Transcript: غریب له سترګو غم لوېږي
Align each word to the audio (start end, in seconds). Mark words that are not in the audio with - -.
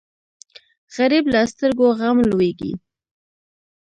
غریب 0.95 1.25
له 1.33 1.41
سترګو 1.51 1.87
غم 1.99 2.17
لوېږي 2.29 2.71